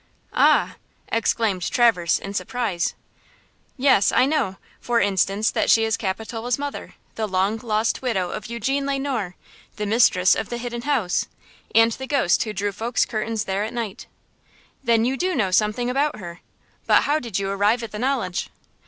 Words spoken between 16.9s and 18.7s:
how did you arrive at the knowledge?"